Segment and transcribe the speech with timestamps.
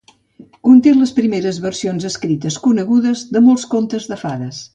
[0.67, 4.65] Conté les primeres versions escrites conegudes de molts contes de fades.